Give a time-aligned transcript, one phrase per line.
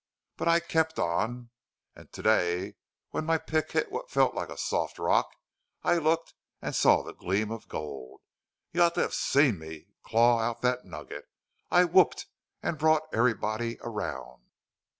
[0.35, 1.51] But I kept on.
[1.95, 2.73] And to day
[3.11, 5.29] when my pick hit what felt like a soft rock
[5.83, 8.21] I looked and saw the gleam of gold!...
[8.73, 11.25] You ought to have seen me claw out that nugget!
[11.69, 12.25] I whooped
[12.63, 14.41] and brought everybody around.